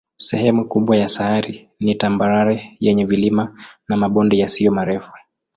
[0.17, 3.55] Sehemu kubwa ya sayari ni tambarare yenye vilima
[3.87, 5.11] na mabonde yasiyo marefu.